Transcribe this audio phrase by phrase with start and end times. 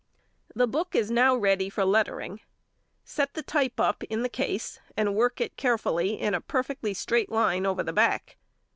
[0.55, 2.39] The book is now ready for lettering.
[3.03, 7.29] Set the type up in the case, and work it carefully in a perfectly straight
[7.31, 8.37] line over the back.